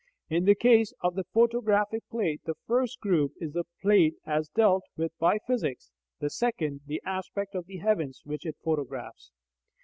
[0.31, 4.83] In the case of the photographic plate, the first group is the plate as dealt
[4.97, 9.31] with by physics, the second the aspect of the heavens which it photographs.